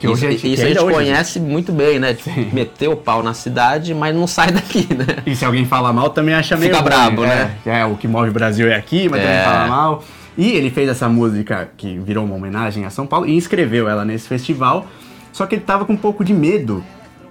Que 0.00 0.06
isso, 0.06 0.26
hoje, 0.26 0.48
isso 0.48 0.62
a 0.62 0.66
gente 0.66 0.80
hoje, 0.80 0.94
conhece 0.94 1.38
gente. 1.38 1.46
muito 1.46 1.70
bem, 1.70 1.98
né? 1.98 2.14
Sim. 2.14 2.48
Meter 2.54 2.88
o 2.88 2.96
pau 2.96 3.22
na 3.22 3.34
cidade, 3.34 3.92
mas 3.92 4.16
não 4.16 4.26
sai 4.26 4.50
daqui, 4.50 4.88
né? 4.94 5.04
E 5.26 5.36
se 5.36 5.44
alguém 5.44 5.66
fala 5.66 5.92
mal, 5.92 6.08
também 6.08 6.34
acha 6.34 6.56
meio. 6.56 6.72
Fica 6.72 6.82
brabo, 6.82 7.22
né? 7.22 7.56
É, 7.66 7.80
é, 7.80 7.84
o 7.84 7.96
que 7.96 8.08
move 8.08 8.30
o 8.30 8.32
Brasil 8.32 8.66
é 8.66 8.74
aqui, 8.74 9.10
mas 9.10 9.20
é. 9.20 9.24
também 9.24 9.44
fala 9.44 9.68
mal. 9.68 10.04
E 10.38 10.52
ele 10.52 10.70
fez 10.70 10.88
essa 10.88 11.06
música 11.06 11.68
que 11.76 11.98
virou 11.98 12.24
uma 12.24 12.34
homenagem 12.34 12.86
a 12.86 12.90
São 12.90 13.06
Paulo 13.06 13.26
e 13.26 13.36
inscreveu 13.36 13.90
ela 13.90 14.02
nesse 14.02 14.26
festival. 14.26 14.86
Só 15.34 15.44
que 15.44 15.56
ele 15.56 15.62
tava 15.62 15.84
com 15.84 15.92
um 15.92 15.98
pouco 15.98 16.24
de 16.24 16.32
medo, 16.32 16.82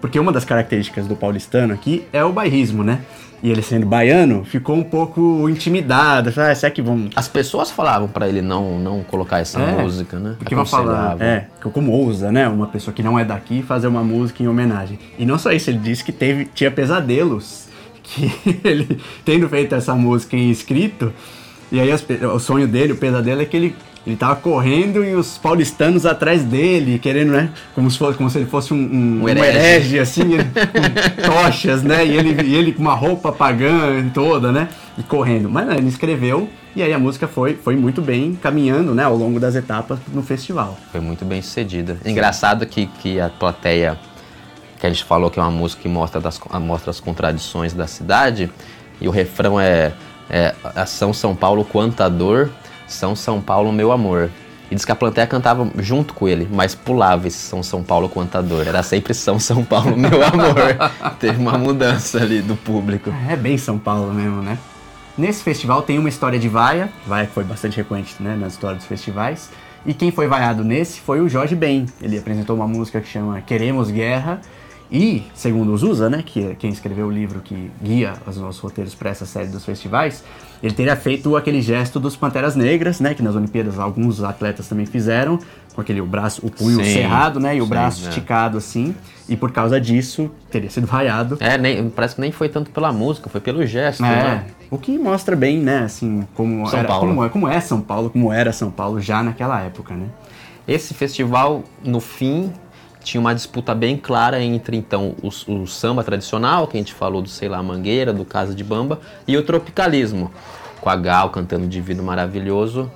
porque 0.01 0.19
uma 0.19 0.31
das 0.31 0.45
características 0.45 1.07
do 1.07 1.15
paulistano 1.15 1.73
aqui 1.73 2.05
é 2.13 2.23
o 2.23 2.31
bairrismo, 2.31 2.83
né? 2.83 3.01
e 3.41 3.49
ele 3.49 3.61
sendo 3.61 3.85
baiano, 3.85 4.43
ficou 4.43 4.75
um 4.75 4.83
pouco 4.83 5.47
intimidado. 5.49 6.29
Ah, 6.37 6.53
será 6.53 6.71
que 6.71 6.81
vão. 6.81 7.09
As 7.15 7.27
pessoas 7.27 7.71
falavam 7.71 8.07
para 8.07 8.27
ele 8.27 8.41
não, 8.41 8.77
não 8.77 9.03
colocar 9.03 9.39
essa 9.39 9.59
é, 9.59 9.81
música, 9.81 10.19
né? 10.19 10.35
Porque 10.37 10.53
vão 10.53 10.65
falar, 10.65 11.19
é, 11.21 11.47
como 11.73 11.91
ousa, 11.91 12.31
né? 12.31 12.47
Uma 12.47 12.67
pessoa 12.67 12.93
que 12.93 13.01
não 13.01 13.17
é 13.17 13.23
daqui 13.23 13.63
fazer 13.63 13.87
uma 13.87 14.03
música 14.03 14.43
em 14.43 14.47
homenagem. 14.47 14.99
E 15.17 15.25
não 15.25 15.37
só 15.37 15.51
isso, 15.51 15.69
ele 15.69 15.79
disse 15.79 16.03
que 16.03 16.11
teve, 16.11 16.45
tinha 16.45 16.71
pesadelos. 16.71 17.67
Que 18.01 18.59
ele, 18.63 18.99
tendo 19.23 19.47
feito 19.47 19.75
essa 19.75 19.93
música 19.93 20.35
em 20.35 20.49
escrito, 20.49 21.13
e 21.71 21.79
aí 21.79 21.89
o 22.25 22.39
sonho 22.39 22.67
dele, 22.67 22.93
o 22.93 22.97
pesadelo 22.97 23.41
é 23.41 23.45
que 23.45 23.55
ele 23.55 23.75
ele 24.07 24.15
tava 24.15 24.37
correndo 24.37 25.03
e 25.03 25.13
os 25.13 25.37
paulistanos 25.37 26.05
atrás 26.05 26.43
dele, 26.43 26.97
querendo, 26.97 27.31
né? 27.31 27.51
Como 27.75 27.91
se, 27.91 27.97
fosse, 27.97 28.17
como 28.17 28.29
se 28.29 28.37
ele 28.37 28.45
fosse 28.45 28.73
um, 28.73 28.77
um, 28.77 29.23
um 29.23 29.29
herege. 29.29 29.57
herege, 29.57 29.99
assim, 29.99 30.23
com 30.31 31.21
tochas, 31.43 31.83
né? 31.83 32.05
E 32.05 32.15
ele, 32.15 32.41
e 32.43 32.55
ele 32.55 32.71
com 32.71 32.81
uma 32.81 32.95
roupa 32.95 33.31
pagã 33.31 34.09
toda, 34.13 34.51
né? 34.51 34.69
E 34.97 35.03
correndo. 35.03 35.49
Mas 35.49 35.67
não, 35.67 35.73
ele 35.75 35.89
escreveu 35.89 36.49
e 36.75 36.81
aí 36.81 36.93
a 36.93 36.99
música 36.99 37.27
foi, 37.27 37.55
foi 37.55 37.75
muito 37.75 38.01
bem 38.01 38.35
caminhando, 38.35 38.95
né? 38.95 39.03
Ao 39.03 39.15
longo 39.15 39.39
das 39.39 39.55
etapas 39.55 39.99
no 40.13 40.23
festival. 40.23 40.77
Foi 40.91 41.01
muito 41.01 41.25
bem 41.25 41.41
sucedida. 41.41 41.97
Engraçado 42.05 42.65
que, 42.65 42.85
que 42.85 43.19
a 43.19 43.29
plateia, 43.29 43.97
que 44.79 44.85
a 44.85 44.89
gente 44.89 45.03
falou 45.03 45.29
que 45.29 45.39
é 45.39 45.43
uma 45.43 45.51
música 45.51 45.81
que 45.81 45.89
mostra, 45.89 46.21
das, 46.21 46.39
mostra 46.61 46.89
as 46.89 46.99
contradições 46.99 47.73
da 47.73 47.85
cidade, 47.85 48.49
e 49.01 49.07
o 49.07 49.11
refrão 49.11 49.59
é, 49.59 49.93
é 50.29 50.53
São 50.85 51.13
São 51.13 51.35
Paulo 51.35 51.65
quanta 51.65 52.09
dor 52.09 52.49
são 52.89 53.15
São 53.15 53.39
Paulo, 53.39 53.71
meu 53.71 53.91
amor. 53.91 54.29
E 54.69 54.75
diz 54.75 54.85
que 54.85 54.91
a 54.91 54.95
plateia 54.95 55.25
cantava 55.25 55.67
junto 55.77 56.13
com 56.13 56.27
ele, 56.27 56.47
mas 56.51 56.75
pulava 56.75 57.27
esse 57.27 57.37
São 57.37 57.63
São 57.63 57.83
Paulo 57.83 58.09
contador. 58.09 58.67
Era 58.67 58.83
sempre 58.83 59.13
São 59.13 59.39
São 59.39 59.63
Paulo, 59.63 59.95
meu 59.95 60.21
amor. 60.25 61.15
Teve 61.19 61.39
uma 61.39 61.57
mudança 61.57 62.19
ali 62.19 62.41
do 62.41 62.55
público. 62.55 63.13
É 63.27 63.35
bem 63.35 63.57
São 63.57 63.77
Paulo 63.79 64.13
mesmo, 64.13 64.41
né? 64.41 64.57
Nesse 65.17 65.43
festival 65.43 65.81
tem 65.81 65.97
uma 65.99 66.09
história 66.09 66.39
de 66.39 66.47
vaia, 66.47 66.89
vaia 67.05 67.27
que 67.27 67.33
foi 67.33 67.43
bastante 67.43 67.77
recorrente 67.77 68.15
né, 68.19 68.35
nas 68.35 68.53
histórias 68.53 68.79
dos 68.79 68.87
festivais. 68.87 69.49
E 69.85 69.93
quem 69.93 70.11
foi 70.11 70.27
vaiado 70.27 70.63
nesse 70.63 70.99
foi 70.99 71.19
o 71.19 71.27
Jorge 71.27 71.55
Ben. 71.55 71.85
Ele 72.01 72.17
apresentou 72.17 72.55
uma 72.55 72.67
música 72.67 73.01
que 73.01 73.07
chama 73.07 73.41
Queremos 73.41 73.91
Guerra. 73.91 74.39
E, 74.91 75.23
segundo 75.35 75.71
o 75.71 75.77
Zusa, 75.77 76.09
né, 76.09 76.23
que 76.25 76.47
é 76.47 76.55
quem 76.55 76.71
escreveu 76.71 77.07
o 77.07 77.11
livro 77.11 77.41
que 77.41 77.69
guia 77.81 78.13
os 78.25 78.37
nossos 78.37 78.59
roteiros 78.59 78.95
para 78.95 79.11
essa 79.11 79.25
série 79.25 79.47
dos 79.47 79.63
festivais, 79.63 80.23
ele 80.63 80.73
teria 80.73 80.95
feito 80.95 81.35
aquele 81.37 81.61
gesto 81.61 81.99
dos 81.99 82.15
Panteras 82.15 82.55
Negras, 82.55 82.99
né, 82.99 83.13
que 83.13 83.21
nas 83.21 83.35
Olimpíadas 83.35 83.77
alguns 83.77 84.23
atletas 84.23 84.67
também 84.67 84.87
fizeram, 84.87 85.39
com 85.75 85.81
aquele 85.81 86.01
o 86.01 86.07
braço, 86.07 86.43
o 86.43 86.49
punho 86.49 86.83
sim, 86.83 86.93
cerrado, 86.93 87.39
né, 87.39 87.55
e 87.55 87.61
o 87.61 87.65
sim, 87.65 87.69
braço 87.69 88.05
é. 88.05 88.09
esticado 88.09 88.57
assim, 88.57 88.95
e 89.27 89.37
por 89.37 89.51
causa 89.51 89.79
disso 89.79 90.31
teria 90.49 90.71
sido 90.71 90.87
vaiado. 90.87 91.37
É, 91.39 91.55
nem, 91.55 91.87
parece 91.91 92.15
que 92.15 92.21
nem 92.21 92.31
foi 92.31 92.49
tanto 92.49 92.71
pela 92.71 92.91
música, 92.91 93.29
foi 93.29 93.39
pelo 93.39 93.63
gesto, 93.67 94.03
é, 94.03 94.07
né? 94.07 94.45
O 94.71 94.77
que 94.79 94.97
mostra 94.97 95.35
bem, 95.35 95.59
né, 95.59 95.83
assim, 95.83 96.27
como 96.33 96.67
São 96.67 96.79
era, 96.79 96.87
Paulo. 96.87 97.07
Como, 97.07 97.23
é, 97.23 97.29
como 97.29 97.47
é 97.47 97.61
São 97.61 97.79
Paulo, 97.79 98.09
como 98.09 98.33
era 98.33 98.51
São 98.51 98.71
Paulo 98.71 98.99
já 98.99 99.21
naquela 99.21 99.61
época, 99.61 99.93
né? 99.93 100.07
Esse 100.67 100.93
festival, 100.95 101.63
no 101.83 101.99
fim, 101.99 102.51
tinha 103.03 103.19
uma 103.19 103.33
disputa 103.33 103.73
bem 103.73 103.97
clara 103.97 104.41
entre 104.41 104.75
então 104.75 105.15
o, 105.21 105.29
o, 105.53 105.67
samba 105.67 106.03
tradicional, 106.03 106.67
que 106.67 106.77
a 106.77 106.79
gente 106.79 106.93
falou 106.93 107.21
do 107.21 107.29
sei 107.29 107.47
lá 107.47 107.61
Mangueira, 107.63 108.13
do 108.13 108.25
Casa 108.25 108.53
de 108.53 108.63
Bamba, 108.63 108.99
e 109.27 109.37
o 109.37 109.43
tropicalismo, 109.43 110.31
com 110.81 110.89
a 110.89 110.95
Gal 110.95 111.29
cantando 111.29 111.67
Divino 111.67 112.03
Maravilhoso 112.03 112.91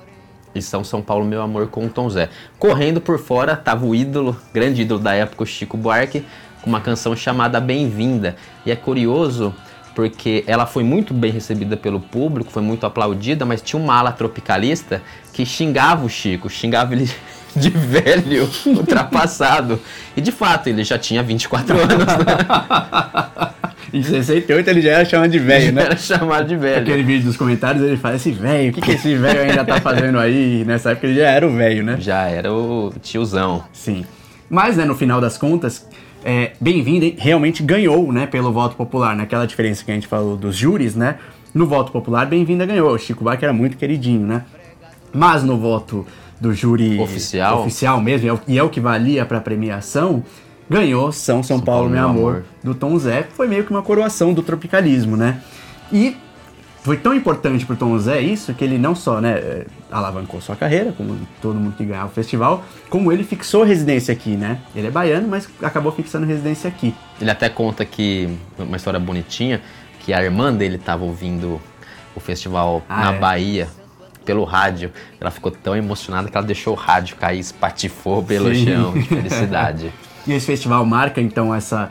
e 0.54 0.62
São 0.62 0.84
São 0.84 1.02
Paulo 1.02 1.24
Meu 1.24 1.42
Amor 1.42 1.68
com 1.68 1.86
o 1.86 1.88
Tom 1.88 2.08
Zé. 2.08 2.28
Correndo 2.58 3.00
por 3.00 3.18
fora 3.18 3.56
tava 3.56 3.84
o 3.84 3.94
ídolo, 3.94 4.36
grande 4.52 4.82
ídolo 4.82 5.00
da 5.00 5.14
época, 5.14 5.42
o 5.42 5.46
Chico 5.46 5.76
Buarque, 5.76 6.24
com 6.62 6.70
uma 6.70 6.80
canção 6.80 7.16
chamada 7.16 7.60
Bem-vinda. 7.60 8.36
E 8.64 8.70
é 8.70 8.76
curioso 8.76 9.54
porque 9.94 10.42
ela 10.46 10.66
foi 10.66 10.82
muito 10.82 11.14
bem 11.14 11.30
recebida 11.30 11.76
pelo 11.76 12.00
público, 12.00 12.50
foi 12.50 12.62
muito 12.62 12.84
aplaudida, 12.84 13.44
mas 13.44 13.62
tinha 13.62 13.80
uma 13.80 13.94
ala 13.94 14.10
tropicalista 14.10 15.00
que 15.32 15.46
xingava 15.46 16.04
o 16.04 16.08
Chico, 16.08 16.50
xingava 16.50 16.94
ele 16.94 17.08
de 17.56 17.70
velho, 17.70 18.48
ultrapassado. 18.66 19.80
E 20.16 20.20
de 20.20 20.32
fato, 20.32 20.68
ele 20.68 20.84
já 20.84 20.98
tinha 20.98 21.22
24 21.22 21.76
anos, 21.76 22.06
né? 22.06 23.54
Em 23.94 24.02
68 24.02 24.68
ele 24.68 24.80
já 24.80 24.90
era 24.90 25.04
chamado 25.04 25.30
de 25.30 25.38
velho, 25.38 25.72
né? 25.72 25.84
Era 25.84 25.96
chamado 25.96 26.48
de 26.48 26.56
velho. 26.56 26.82
Aquele 26.82 27.04
vídeo 27.04 27.26
dos 27.26 27.36
comentários 27.36 27.80
ele 27.80 27.96
fala: 27.96 28.16
esse 28.16 28.32
velho, 28.32 28.70
o 28.70 28.74
que, 28.74 28.80
que 28.80 28.90
esse 28.90 29.14
velho 29.14 29.42
ainda 29.42 29.64
tá 29.64 29.80
fazendo 29.80 30.18
aí? 30.18 30.64
Nessa 30.66 30.90
época 30.90 31.06
ele 31.06 31.20
já 31.20 31.28
era 31.28 31.46
o 31.46 31.54
velho, 31.54 31.84
né? 31.84 31.96
Já 32.00 32.22
era 32.22 32.52
o 32.52 32.92
tiozão. 33.00 33.62
Sim. 33.72 34.04
Mas, 34.50 34.76
né, 34.76 34.84
no 34.84 34.96
final 34.96 35.20
das 35.20 35.38
contas, 35.38 35.86
é, 36.24 36.52
Bem-vindo 36.60 37.14
realmente 37.16 37.62
ganhou, 37.62 38.12
né, 38.12 38.26
pelo 38.26 38.52
voto 38.52 38.74
popular. 38.74 39.14
Naquela 39.14 39.46
diferença 39.46 39.84
que 39.84 39.92
a 39.92 39.94
gente 39.94 40.08
falou 40.08 40.36
dos 40.36 40.56
júris, 40.56 40.96
né? 40.96 41.16
No 41.54 41.64
voto 41.64 41.92
popular, 41.92 42.26
Bem-vinda 42.26 42.66
ganhou. 42.66 42.90
O 42.90 42.98
Chico 42.98 43.22
Buarque 43.22 43.44
era 43.44 43.54
muito 43.54 43.76
queridinho, 43.76 44.26
né? 44.26 44.42
Mas 45.12 45.44
no 45.44 45.56
voto 45.56 46.04
do 46.44 46.52
júri 46.52 47.00
oficial, 47.00 47.62
oficial 47.62 48.00
mesmo, 48.00 48.40
e 48.46 48.58
é 48.58 48.62
o 48.62 48.68
que 48.68 48.80
valia 48.80 49.24
para 49.24 49.40
premiação, 49.40 50.22
ganhou 50.68 51.10
São 51.10 51.42
São, 51.42 51.56
São 51.56 51.60
Paulo, 51.60 51.88
Paulo, 51.88 51.90
Meu 51.90 52.04
amor, 52.04 52.32
amor, 52.32 52.44
do 52.62 52.74
Tom 52.74 52.98
Zé. 52.98 53.26
Foi 53.34 53.48
meio 53.48 53.64
que 53.64 53.70
uma 53.70 53.82
coroação 53.82 54.34
do 54.34 54.42
tropicalismo, 54.42 55.16
né? 55.16 55.40
E 55.90 56.16
foi 56.82 56.98
tão 56.98 57.14
importante 57.14 57.64
pro 57.64 57.74
Tom 57.76 57.98
Zé 57.98 58.20
isso 58.20 58.52
que 58.52 58.62
ele 58.62 58.76
não 58.76 58.94
só 58.94 59.18
né, 59.18 59.38
eh, 59.38 59.66
alavancou 59.90 60.38
sua 60.42 60.54
carreira, 60.54 60.92
como 60.92 61.16
todo 61.40 61.58
mundo 61.58 61.74
que 61.76 61.84
ganhava 61.84 62.08
o 62.08 62.12
festival, 62.12 62.62
como 62.90 63.10
ele 63.10 63.24
fixou 63.24 63.64
residência 63.64 64.12
aqui, 64.12 64.36
né? 64.36 64.58
Ele 64.76 64.88
é 64.88 64.90
baiano, 64.90 65.26
mas 65.26 65.48
acabou 65.62 65.92
fixando 65.92 66.26
residência 66.26 66.68
aqui. 66.68 66.94
Ele 67.18 67.30
até 67.30 67.48
conta 67.48 67.86
que, 67.86 68.28
uma 68.58 68.76
história 68.76 69.00
bonitinha, 69.00 69.62
que 70.00 70.12
a 70.12 70.22
irmã 70.22 70.52
dele 70.52 70.76
estava 70.76 71.04
ouvindo 71.04 71.58
o 72.14 72.20
festival 72.20 72.82
ah, 72.86 73.04
na 73.04 73.14
é? 73.14 73.18
Bahia 73.18 73.68
pelo 74.24 74.44
rádio. 74.44 74.90
Ela 75.20 75.30
ficou 75.30 75.50
tão 75.50 75.76
emocionada 75.76 76.28
que 76.28 76.36
ela 76.36 76.46
deixou 76.46 76.72
o 76.72 76.76
rádio 76.76 77.16
cair, 77.16 77.40
espatifou 77.40 78.22
pelo 78.22 78.54
Sim. 78.54 78.66
chão 78.66 78.92
de 78.92 79.02
felicidade. 79.06 79.92
e 80.26 80.32
esse 80.32 80.46
festival 80.46 80.84
marca 80.84 81.20
então 81.20 81.54
essa 81.54 81.90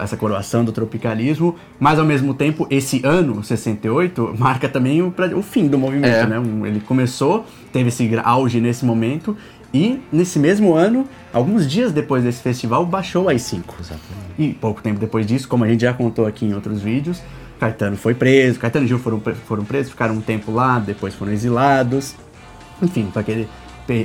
essa 0.00 0.16
coroação 0.16 0.64
do 0.64 0.72
tropicalismo, 0.72 1.54
mas 1.78 1.98
ao 1.98 2.04
mesmo 2.06 2.32
tempo 2.32 2.66
esse 2.70 3.02
ano 3.04 3.44
68 3.44 4.34
marca 4.38 4.66
também 4.66 5.02
o, 5.02 5.14
o 5.36 5.42
fim 5.42 5.66
do 5.66 5.76
movimento, 5.76 6.14
é. 6.14 6.26
né? 6.26 6.38
Um, 6.38 6.64
ele 6.64 6.80
começou, 6.80 7.44
teve 7.70 7.90
esse 7.90 8.08
auge 8.24 8.62
nesse 8.62 8.82
momento 8.86 9.36
e 9.72 10.00
nesse 10.10 10.38
mesmo 10.38 10.74
ano, 10.74 11.06
alguns 11.32 11.68
dias 11.68 11.92
depois 11.92 12.24
desse 12.24 12.42
festival, 12.42 12.86
baixou 12.86 13.28
as 13.28 13.42
5. 13.42 13.76
E 14.38 14.54
pouco 14.54 14.80
tempo 14.80 14.98
depois 14.98 15.26
disso, 15.26 15.46
como 15.46 15.64
a 15.64 15.68
gente 15.68 15.82
já 15.82 15.92
contou 15.92 16.26
aqui 16.26 16.46
em 16.46 16.54
outros 16.54 16.80
vídeos, 16.80 17.20
Caetano 17.58 17.96
foi 17.96 18.14
preso, 18.14 18.58
Caetano 18.58 18.84
e 18.84 18.88
Gil 18.88 18.98
foram, 18.98 19.20
foram 19.46 19.64
presos, 19.64 19.90
ficaram 19.90 20.14
um 20.14 20.20
tempo 20.20 20.52
lá, 20.52 20.78
depois 20.78 21.14
foram 21.14 21.32
exilados. 21.32 22.14
Enfim, 22.80 23.10
foi 23.12 23.22
aquele 23.22 23.48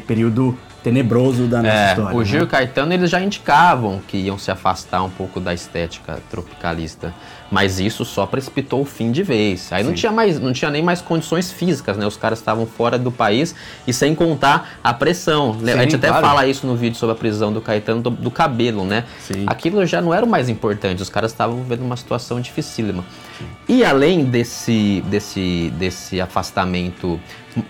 período 0.08 0.58
tenebroso 0.84 1.48
da 1.48 1.62
nossa 1.62 1.76
é, 1.76 1.90
história. 1.92 2.18
O 2.18 2.26
Gil 2.26 2.40
né? 2.42 2.46
e 2.46 2.50
Caetano 2.50 2.94
eles 2.94 3.10
já 3.10 3.22
indicavam 3.22 4.02
que 4.08 4.18
iam 4.18 4.38
se 4.38 4.52
afastar 4.52 5.04
um 5.04 5.10
pouco 5.10 5.40
da 5.40 5.54
estética 5.54 6.20
tropicalista, 6.30 7.14
mas 7.54 7.80
isso 7.80 8.04
só 8.04 8.26
precipitou 8.26 8.82
o 8.82 8.86
fim 8.86 9.12
de 9.12 9.22
vez. 9.22 9.72
Aí 9.72 9.84
não 9.84 9.94
tinha 9.94 10.12
mais, 10.12 10.40
não 10.40 10.52
tinha 10.52 10.72
nem 10.72 10.82
mais 10.82 11.04
condições 11.04 11.52
físicas, 11.52 11.96
né? 11.96 12.08
Os 12.08 12.18
caras 12.18 12.40
estavam 12.40 12.66
fora 12.66 12.98
do 12.98 13.12
país 13.12 13.54
e 13.86 13.94
sem 13.94 14.16
contar 14.16 14.80
a 14.84 14.92
pressão. 14.92 15.60
Sim, 15.60 15.70
a 15.70 15.78
gente 15.84 15.96
até 15.96 16.08
claro. 16.08 16.26
fala 16.26 16.48
isso 16.48 16.66
no 16.66 16.76
vídeo 16.76 16.98
sobre 16.98 17.14
a 17.14 17.16
prisão 17.16 17.54
do 17.54 17.62
Caetano 17.62 18.02
do, 18.02 18.10
do 18.10 18.32
cabelo, 18.32 18.84
né? 18.84 19.04
Sim. 19.20 19.44
Aquilo 19.46 19.86
já 19.86 20.02
não 20.02 20.12
era 20.12 20.26
o 20.26 20.28
mais 20.28 20.50
importante. 20.50 21.04
Os 21.04 21.10
caras 21.10 21.30
estavam 21.30 21.58
vivendo 21.58 21.82
uma 21.82 21.96
situação 21.96 22.42
dificílima. 22.42 23.06
E 23.70 23.86
além 23.86 24.26
desse, 24.26 25.04
desse, 25.06 25.72
desse 25.78 26.20
afastamento 26.20 27.20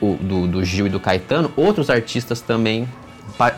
do, 0.02 0.48
do 0.48 0.64
Gil 0.64 0.88
e 0.88 0.90
do 0.90 1.00
Caetano, 1.00 1.52
outros 1.58 1.90
artistas 1.90 2.40
também 2.40 2.88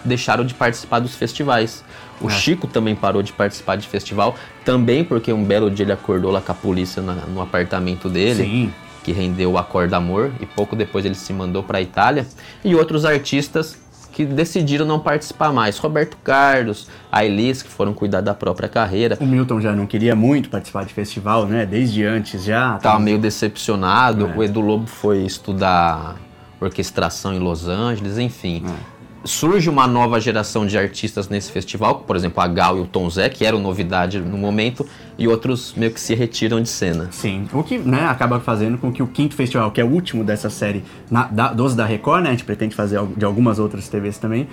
deixaram 0.03 0.43
de 0.43 0.55
participar 0.55 0.97
dos 0.97 1.15
festivais. 1.15 1.83
O 2.21 2.27
é. 2.27 2.31
Chico 2.31 2.67
também 2.67 2.95
parou 2.95 3.21
de 3.21 3.33
participar 3.33 3.75
de 3.75 3.87
festival, 3.87 4.35
também 4.63 5.03
porque 5.03 5.31
um 5.33 5.43
belo 5.43 5.69
dia 5.69 5.85
ele 5.85 5.91
acordou 5.91 6.31
lá 6.31 6.41
com 6.41 6.51
a 6.51 6.55
polícia 6.55 7.01
na, 7.01 7.13
no 7.13 7.41
apartamento 7.41 8.09
dele. 8.09 8.43
Sim. 8.43 8.73
Que 9.03 9.11
rendeu 9.11 9.51
o 9.51 9.57
Acorda 9.57 9.97
Amor 9.97 10.31
e 10.39 10.47
pouco 10.47 10.75
depois 10.75 11.05
ele 11.05 11.13
se 11.13 11.31
mandou 11.31 11.61
para 11.61 11.77
a 11.77 11.81
Itália. 11.81 12.25
E 12.63 12.73
outros 12.73 13.05
artistas 13.05 13.77
que 14.15 14.25
decidiram 14.25 14.85
não 14.85 14.97
participar 14.97 15.51
mais. 15.51 15.77
Roberto 15.77 16.17
Carlos, 16.23 16.87
a 17.11 17.25
Elis, 17.25 17.61
que 17.61 17.69
foram 17.69 17.93
cuidar 17.93 18.21
da 18.21 18.33
própria 18.33 18.69
carreira. 18.69 19.17
O 19.19 19.25
Milton 19.25 19.59
já 19.59 19.73
não 19.73 19.85
queria 19.85 20.15
muito 20.15 20.49
participar 20.49 20.85
de 20.85 20.93
festival, 20.93 21.45
né? 21.45 21.65
Desde 21.65 22.05
antes 22.05 22.45
já. 22.45 22.77
Tava 22.77 22.97
meio 22.97 23.19
decepcionado. 23.19 24.25
É. 24.25 24.37
O 24.37 24.41
Edu 24.41 24.61
Lobo 24.61 24.87
foi 24.87 25.25
estudar 25.25 26.15
orquestração 26.61 27.33
em 27.33 27.39
Los 27.39 27.67
Angeles, 27.67 28.17
enfim. 28.17 28.63
É 28.65 28.94
surge 29.25 29.69
uma 29.69 29.87
nova 29.87 30.19
geração 30.21 30.65
de 30.65 30.77
artistas 30.77 31.27
nesse 31.27 31.51
festival, 31.51 31.99
por 31.99 32.15
exemplo, 32.15 32.41
a 32.41 32.47
Gal 32.47 32.77
e 32.77 32.81
o 32.81 32.85
Tom 32.85 33.09
Zé, 33.09 33.27
que 33.27 33.43
eram 33.43 33.59
novidade 33.59 34.19
no 34.19 34.37
momento, 34.37 34.87
e 35.17 35.27
outros 35.27 35.73
meio 35.75 35.91
que 35.91 35.99
se 35.99 36.13
retiram 36.13 36.61
de 36.61 36.69
cena. 36.69 37.09
Sim, 37.11 37.47
o 37.51 37.63
que 37.63 37.77
né, 37.77 38.05
acaba 38.05 38.39
fazendo 38.39 38.77
com 38.77 38.91
que 38.91 39.01
o 39.01 39.07
quinto 39.07 39.35
festival, 39.35 39.71
que 39.71 39.81
é 39.81 39.83
o 39.83 39.89
último 39.89 40.23
dessa 40.23 40.49
série 40.49 40.83
na, 41.09 41.23
da, 41.23 41.51
dos 41.51 41.75
da 41.75 41.85
Record, 41.85 42.23
né, 42.23 42.29
a 42.29 42.31
gente 42.31 42.45
pretende 42.45 42.75
fazer 42.75 43.01
de 43.17 43.25
algumas 43.25 43.59
outras 43.59 43.89
TVs 43.89 44.17
também, 44.17 44.47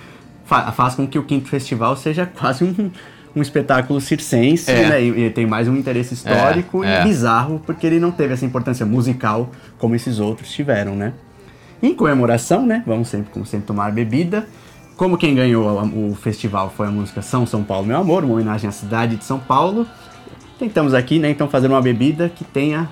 fa 0.44 0.72
faz 0.72 0.94
com 0.94 1.06
que 1.06 1.18
o 1.18 1.22
quinto 1.22 1.48
festival 1.48 1.94
seja 1.96 2.24
quase 2.38 2.64
um, 2.64 2.90
um 3.36 3.42
espetáculo 3.42 4.00
circense, 4.00 4.70
é. 4.70 4.88
né, 4.88 5.02
e, 5.02 5.26
e, 5.26 5.30
tem 5.30 5.46
mais 5.46 5.68
um 5.68 5.76
interesse 5.76 6.14
histórico 6.14 6.82
é, 6.82 6.88
e 6.88 6.90
é. 6.90 7.04
bizarro, 7.04 7.60
porque 7.66 7.86
ele 7.86 8.00
não 8.00 8.10
teve 8.10 8.32
essa 8.32 8.46
importância 8.46 8.86
musical 8.86 9.50
como 9.78 9.94
esses 9.94 10.18
outros 10.18 10.50
tiveram, 10.50 10.94
né. 10.94 11.12
Em 11.82 11.94
comemoração, 11.94 12.64
né, 12.64 12.82
vamos 12.86 13.08
sempre, 13.08 13.32
como 13.32 13.44
sempre, 13.44 13.66
tomar 13.66 13.90
bebida, 13.90 14.46
como 14.96 15.18
quem 15.18 15.34
ganhou 15.34 15.82
o 15.94 16.14
festival 16.14 16.72
foi 16.76 16.86
a 16.86 16.90
música 16.90 17.20
São 17.22 17.44
São 17.44 17.64
Paulo 17.64 17.86
Meu 17.86 17.96
Amor, 17.96 18.24
uma 18.24 18.34
homenagem 18.34 18.68
à 18.68 18.72
cidade 18.72 19.16
de 19.16 19.24
São 19.24 19.38
Paulo, 19.38 19.86
tentamos 20.58 20.94
aqui, 20.94 21.18
né, 21.18 21.30
então 21.30 21.48
fazer 21.48 21.66
uma 21.66 21.82
bebida 21.82 22.28
que 22.28 22.44
tenha 22.44 22.88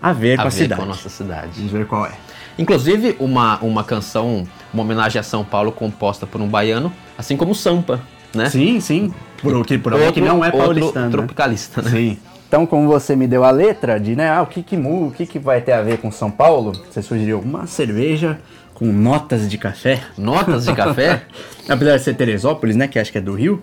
a 0.00 0.12
ver 0.12 0.34
a 0.34 0.36
com 0.36 0.42
a 0.42 0.50
ver 0.50 0.50
cidade. 0.50 0.80
com 0.80 0.84
a 0.84 0.88
nossa 0.88 1.08
cidade. 1.08 1.50
Vamos 1.56 1.72
ver 1.72 1.86
qual 1.86 2.06
é. 2.06 2.12
Inclusive, 2.58 3.16
uma, 3.18 3.58
uma 3.58 3.84
canção, 3.84 4.46
uma 4.72 4.82
homenagem 4.82 5.20
a 5.20 5.22
São 5.22 5.44
Paulo 5.44 5.70
composta 5.70 6.26
por 6.26 6.40
um 6.40 6.48
baiano, 6.48 6.92
assim 7.16 7.36
como 7.36 7.54
Sampa, 7.54 8.00
né? 8.34 8.48
Sim, 8.48 8.80
sim. 8.80 9.14
Por, 9.40 9.64
que, 9.66 9.78
por 9.78 9.92
outro, 9.92 10.12
que 10.12 10.20
não 10.20 10.44
é 10.44 10.50
paulistano. 10.50 11.06
Outro 11.06 11.10
tropicalista, 11.10 11.82
né? 11.82 11.90
Sim. 11.90 12.18
Então, 12.52 12.66
como 12.66 12.86
você 12.86 13.16
me 13.16 13.26
deu 13.26 13.44
a 13.44 13.50
letra 13.50 13.98
de, 13.98 14.14
né, 14.14 14.30
ah, 14.30 14.42
o 14.42 14.46
que 14.46 14.62
que, 14.62 14.76
o 14.76 15.10
que 15.10 15.24
que 15.24 15.38
vai 15.38 15.62
ter 15.62 15.72
a 15.72 15.80
ver 15.80 15.96
com 15.96 16.12
São 16.12 16.30
Paulo, 16.30 16.72
você 16.72 17.00
sugeriu 17.00 17.40
uma 17.40 17.66
cerveja 17.66 18.38
com 18.74 18.84
notas 18.92 19.48
de 19.48 19.56
café. 19.56 20.02
Notas 20.18 20.66
de 20.66 20.74
café? 20.74 21.24
Apesar 21.66 21.96
de 21.96 22.02
ser 22.02 22.14
Teresópolis, 22.14 22.76
né, 22.76 22.86
que 22.86 22.98
acho 22.98 23.10
que 23.10 23.16
é 23.16 23.22
do 23.22 23.32
Rio, 23.32 23.62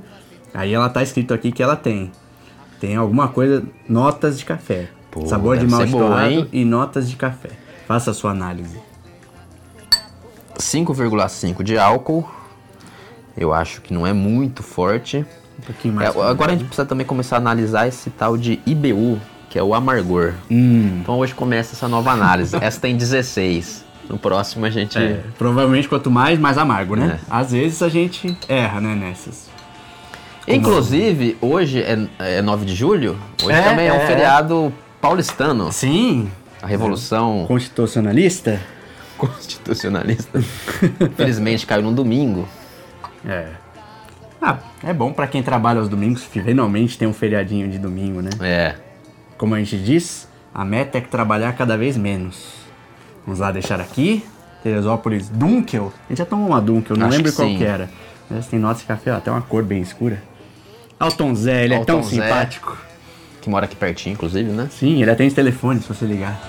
aí 0.52 0.74
ela 0.74 0.90
tá 0.90 1.04
escrito 1.04 1.36
aqui 1.36 1.52
que 1.52 1.62
ela 1.62 1.76
tem 1.76 2.12
tem 2.80 2.96
alguma 2.96 3.28
coisa, 3.28 3.64
notas 3.88 4.40
de 4.40 4.46
café. 4.46 4.90
Pô, 5.12 5.24
Sabor 5.28 5.60
de 5.60 5.68
mal 5.68 5.84
e 6.52 6.66
notas 6.66 7.08
de 7.08 7.16
café. 7.16 7.52
Faça 7.88 8.10
a 8.10 8.14
sua 8.16 8.32
análise. 8.32 8.80
5,5 10.58 11.62
de 11.62 11.78
álcool. 11.78 12.28
Eu 13.38 13.54
acho 13.54 13.82
que 13.82 13.94
não 13.94 14.08
é 14.08 14.14
muito 14.14 14.64
forte. 14.64 15.24
Um 15.60 15.62
pouquinho 15.62 15.92
É, 16.02 16.06
mais. 16.06 16.18
agora 16.18 16.52
a 16.54 16.56
gente 16.56 16.66
precisa 16.66 16.86
também 16.88 17.06
começar 17.06 17.36
a 17.36 17.40
analisar 17.40 17.88
esse 17.88 18.10
tal 18.10 18.38
de 18.38 18.60
IBU, 18.66 19.20
que 19.50 19.60
é 19.60 19.64
o 19.64 19.74
amargor. 19.76 20.34
Hum. 20.50 21.00
Então 21.02 21.18
hoje 21.20 21.36
começa 21.36 21.76
essa 21.76 21.88
nova 21.88 22.12
análise. 22.12 22.56
essa 22.62 22.80
tem 22.80 22.96
16. 22.96 23.86
No 24.10 24.18
próximo 24.18 24.66
a 24.66 24.70
gente. 24.72 24.98
É, 24.98 25.22
provavelmente 25.38 25.88
quanto 25.88 26.10
mais, 26.10 26.40
mais 26.40 26.58
amargo, 26.58 26.96
né? 26.96 27.20
É. 27.22 27.26
Às 27.30 27.52
vezes 27.52 27.82
a 27.84 27.90
gente 27.90 28.36
erra, 28.48 28.82
né, 28.82 28.96
nessas. 28.96 29.50
Inclusive, 30.48 31.38
hoje 31.42 31.84
é, 31.84 32.08
é 32.18 32.42
9 32.42 32.66
de 32.66 32.74
julho. 32.74 33.16
Hoje 33.44 33.56
É, 33.56 33.62
também 33.62 33.88
é, 33.88 33.94
um 33.94 33.98
é. 33.98 34.08
feriado 34.08 34.74
paulistano. 35.00 35.72
Sim. 35.72 36.32
A 36.62 36.66
Revolução 36.66 37.46
Constitucionalista? 37.48 38.60
Constitucionalista. 39.18 40.42
Felizmente 41.16 41.66
caiu 41.68 41.84
num 41.84 41.94
domingo. 41.94 42.48
É. 43.26 43.50
Ah, 44.42 44.58
é 44.84 44.94
bom 44.94 45.12
pra 45.12 45.28
quem 45.28 45.44
trabalha 45.44 45.80
aos 45.80 45.90
domingos, 45.90 46.24
finalmente 46.24 46.98
tem 46.98 47.08
um 47.08 47.14
feriadinho 47.14 47.68
de 47.70 47.78
domingo, 47.78 48.22
né? 48.22 48.30
É. 48.42 48.76
Como 49.38 49.54
a 49.54 49.60
gente 49.60 49.78
diz, 49.78 50.28
a 50.54 50.64
meta 50.64 50.98
é 50.98 51.02
trabalhar 51.02 51.54
cada 51.54 51.78
vez 51.78 51.98
menos. 51.98 52.54
Vamos 53.26 53.40
lá 53.40 53.52
deixar 53.52 53.80
aqui. 53.82 54.24
Teresópolis 54.64 55.30
Dunkel. 55.30 55.94
A 56.06 56.10
gente 56.10 56.20
já 56.20 56.26
tomou 56.26 56.48
uma 56.48 56.62
Dunkel, 56.62 56.98
não 56.98 57.08
Acho 57.08 57.18
lembro 57.18 57.34
qual 57.34 57.48
que 57.48 57.64
era. 57.64 57.90
Mas 58.30 58.48
tem 58.48 58.60
nota 58.60 58.80
de 58.80 58.86
café, 58.86 59.12
ó, 59.12 59.18
até 59.18 59.32
uma 59.32 59.42
cor 59.42 59.64
bem 59.64 59.82
escura. 59.82 60.22
Alton 61.00 61.34
Zé, 61.36 61.64
ele 61.66 61.74
é 61.74 61.84
tão 61.84 61.98
Alton 61.98 62.10
Zé. 62.10 62.22
simpático. 62.22 62.78
Que 63.42 63.50
mora 63.50 63.66
aqui 63.66 63.76
pertinho, 63.76 64.14
inclusive, 64.14 64.50
né? 64.52 64.68
Sim, 64.72 65.02
ele 65.02 65.10
atende 65.10 65.34
telefone 65.34 65.82
se 65.82 65.88
você 65.88 66.06
ligar. 66.06 66.40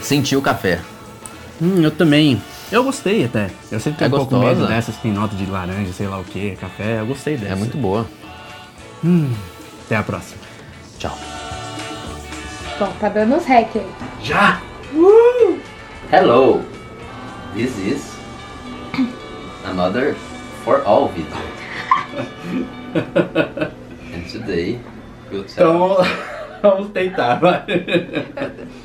Sentiu 0.00 0.38
o 0.38 0.42
café. 0.42 0.80
Hum, 1.60 1.82
eu 1.82 1.90
também. 1.90 2.40
Eu 2.70 2.84
gostei 2.84 3.24
até. 3.24 3.48
Eu 3.70 3.80
sempre 3.80 3.98
tenho 3.98 4.10
É 4.10 4.14
um 4.14 4.18
pouco 4.18 4.34
gostosa. 4.36 4.54
medo 4.60 4.66
dessas 4.68 4.96
que 4.96 5.02
tem 5.02 5.12
nota 5.12 5.34
de 5.36 5.46
laranja, 5.46 5.92
sei 5.92 6.06
lá 6.08 6.18
o 6.18 6.24
que, 6.24 6.56
café. 6.56 7.00
Eu 7.00 7.06
gostei 7.06 7.36
dessa. 7.36 7.52
É 7.52 7.56
muito 7.56 7.76
boa. 7.78 8.06
Até 9.86 9.96
a 9.96 10.02
próxima. 10.02 10.40
Tchau. 10.98 11.16
Bom, 12.78 12.92
tá 13.00 13.08
dando 13.08 13.36
os 13.36 13.46
hack 13.46 13.70
aí. 13.76 13.86
Já! 14.22 14.60
Hello. 16.12 16.62
This 17.54 17.78
is 17.78 18.16
another 19.64 20.14
for 20.64 20.82
all 20.84 21.08
video. 21.08 21.36
And 24.14 24.26
today 24.30 24.78
we'll 25.30 25.44
tell 25.44 25.72
Então, 25.74 25.96
vamos 26.62 26.90
tentar, 26.92 27.36
vai. 27.36 27.64